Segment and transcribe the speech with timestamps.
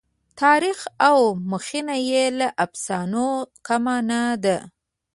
[0.41, 0.79] تاریخ
[1.09, 1.19] او
[1.51, 3.27] مخینه یې له افسانو
[3.67, 4.57] کمه نه ده.